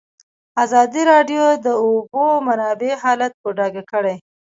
[0.63, 4.15] ازادي راډیو د د اوبو منابع حالت په ډاګه کړی.